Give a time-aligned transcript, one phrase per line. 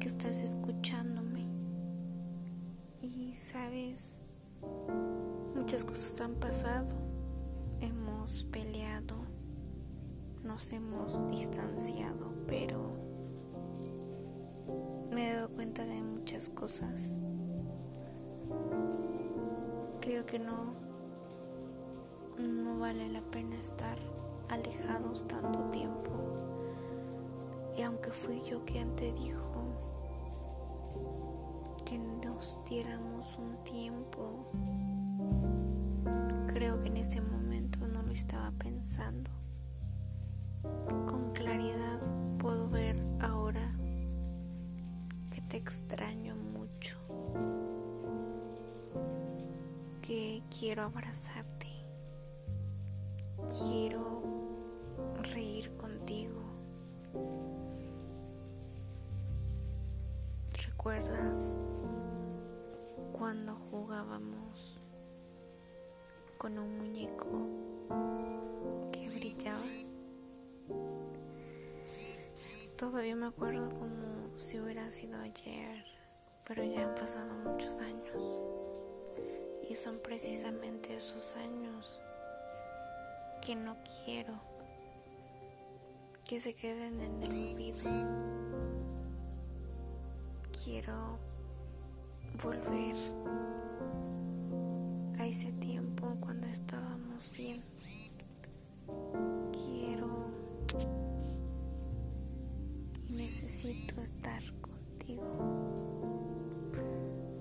[0.00, 1.46] Que estás escuchándome
[3.02, 4.00] y sabes,
[5.54, 6.88] muchas cosas han pasado.
[7.80, 9.14] Hemos peleado,
[10.42, 12.96] nos hemos distanciado, pero
[15.12, 17.16] me he dado cuenta de muchas cosas.
[20.00, 20.74] Creo que no,
[22.40, 23.98] no vale la pena estar
[24.48, 26.10] alejados tanto tiempo.
[27.78, 29.91] Y aunque fui yo quien te dijo
[31.92, 34.46] que nos diéramos un tiempo,
[36.46, 39.30] creo que en ese momento no lo estaba pensando.
[40.62, 42.00] Con claridad
[42.38, 43.74] puedo ver ahora
[45.34, 46.96] que te extraño mucho,
[50.00, 51.68] que quiero abrazarte,
[53.58, 54.22] quiero
[55.34, 56.40] reír contigo.
[60.54, 61.71] ¿Recuerdas
[63.22, 64.80] cuando jugábamos
[66.38, 67.46] con un muñeco
[68.90, 69.62] que brillaba?
[72.76, 75.84] Todavía me acuerdo como si hubiera sido ayer,
[76.48, 78.40] pero ya han pasado muchos años.
[79.70, 82.02] Y son precisamente esos años
[83.40, 84.34] que no quiero
[86.24, 87.88] que se queden en el olvido.
[90.64, 91.31] Quiero
[92.40, 92.96] volver
[95.18, 97.60] a ese tiempo cuando estábamos bien.
[99.52, 100.26] Quiero
[103.08, 105.22] y necesito estar contigo.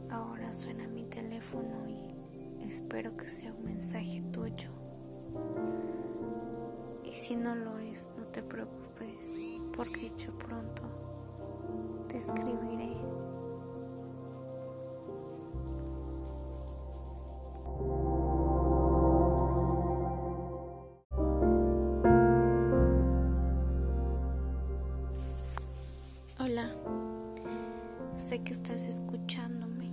[0.09, 4.69] Ahora suena mi teléfono y espero que sea un mensaje tuyo.
[7.05, 9.31] Y si no lo es, no te preocupes,
[9.75, 10.83] porque yo pronto
[12.09, 12.90] te escribiré.
[28.31, 29.91] Sé que estás escuchándome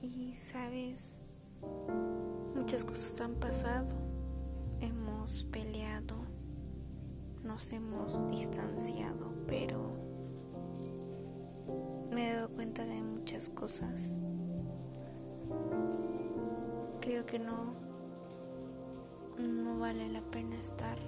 [0.00, 1.00] y sabes,
[2.54, 3.88] muchas cosas han pasado,
[4.80, 6.14] hemos peleado,
[7.42, 9.80] nos hemos distanciado, pero
[12.12, 14.12] me he dado cuenta de muchas cosas.
[17.00, 17.74] Creo que no,
[19.40, 20.98] no vale la pena estar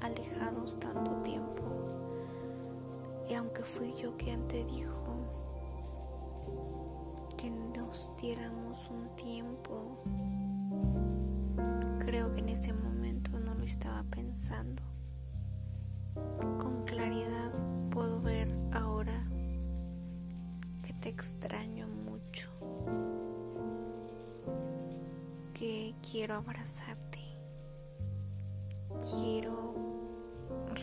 [0.00, 1.62] alejados tanto tiempo.
[3.30, 5.27] Y aunque fui yo quien te dijo
[7.88, 10.02] nos diéramos un tiempo,
[12.00, 14.82] creo que en ese momento no lo estaba pensando.
[16.14, 17.50] Con claridad
[17.90, 19.26] puedo ver ahora
[20.82, 22.50] que te extraño mucho,
[25.54, 27.20] que quiero abrazarte,
[29.10, 29.74] quiero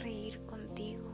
[0.02, 1.12] reír contigo.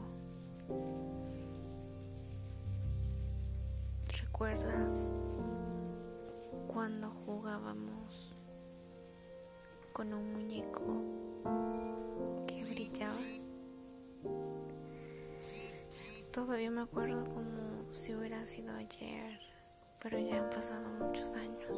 [4.08, 5.21] ¿Recuerdas
[6.82, 8.34] cuando jugábamos
[9.94, 10.82] con un muñeco
[12.48, 13.22] que brillaba?
[16.34, 19.40] Todavía me acuerdo como si hubiera sido ayer,
[20.02, 21.78] pero ya han pasado muchos años.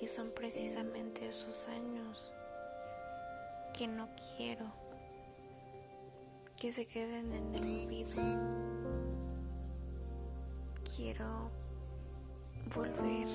[0.00, 2.32] Y son precisamente esos años
[3.76, 4.66] que no quiero
[6.56, 8.22] que se queden en el olvido.
[10.96, 11.50] Quiero
[12.74, 13.28] volver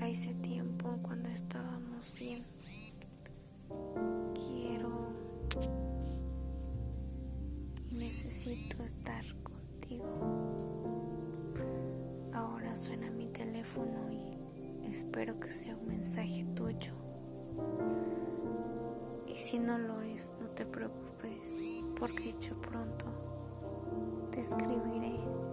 [0.00, 2.44] a ese tiempo cuando estábamos bien.
[4.34, 5.08] Quiero
[7.90, 10.04] y necesito estar contigo.
[12.32, 16.92] Ahora suena mi teléfono y espero que sea un mensaje tuyo.
[19.26, 21.52] Y si no lo es, no te preocupes,
[21.98, 23.06] porque yo pronto
[24.30, 25.47] te escribiré.